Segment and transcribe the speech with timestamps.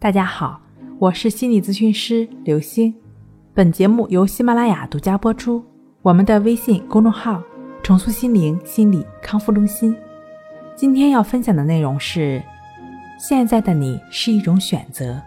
[0.00, 0.58] 大家好，
[0.98, 2.94] 我是心理咨询师刘星。
[3.52, 5.62] 本节目由喜马拉雅独家播出。
[6.00, 7.42] 我们的微信公众号
[7.84, 9.94] “重塑心灵心理康复中心”。
[10.74, 12.42] 今天要分享的内容是：
[13.18, 15.20] 现在的你是一种选择。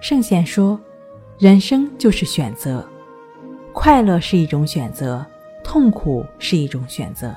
[0.00, 0.80] 圣贤说，
[1.36, 2.88] 人生就是选择，
[3.72, 5.26] 快乐是一种选择，
[5.64, 7.34] 痛苦是一种选择，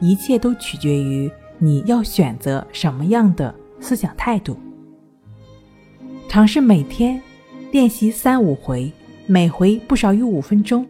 [0.00, 4.58] 一切都取决于你要选择什么样的思想态度。
[6.32, 7.20] 尝试每天
[7.72, 8.90] 练习三五回，
[9.26, 10.86] 每回不少于五分钟，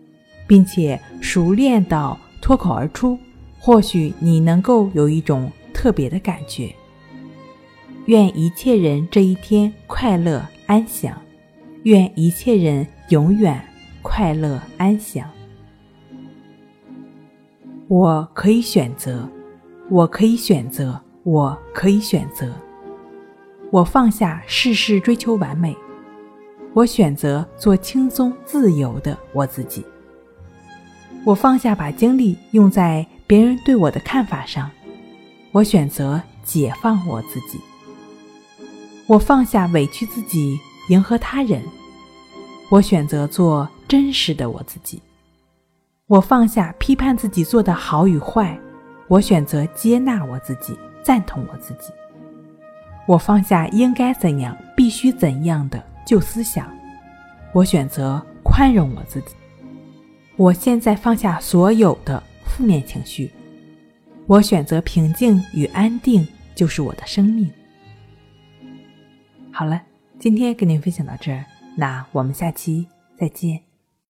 [0.46, 3.18] 并且熟练到脱口而出，
[3.58, 6.72] 或许你能够有一种特别的感觉。
[8.04, 11.20] 愿一切人这一天快乐安详，
[11.82, 13.60] 愿一切人永远
[14.00, 15.28] 快乐安详。
[17.88, 19.28] 我可以选择，
[19.90, 22.54] 我可以选择，我可以选择。
[23.72, 25.74] 我放下事事追求完美，
[26.74, 29.82] 我选择做轻松自由的我自己。
[31.24, 34.70] 我放下把精力用在别人对我的看法上，
[35.52, 37.58] 我选择解放我自己。
[39.06, 41.62] 我放下委屈自己迎合他人，
[42.68, 45.00] 我选择做真实的我自己。
[46.08, 48.60] 我放下批判自己做的好与坏，
[49.08, 51.90] 我选择接纳我自己，赞同我自己。
[53.06, 56.72] 我放下应该怎样、必须怎样的旧思想，
[57.52, 59.34] 我选择宽容我自己。
[60.36, 63.30] 我现在放下所有的负面情绪，
[64.26, 67.50] 我选择平静与安定，就是我的生命。
[69.50, 69.82] 好了，
[70.18, 71.44] 今天跟您分享到这儿，
[71.76, 72.86] 那我们下期
[73.18, 73.71] 再见。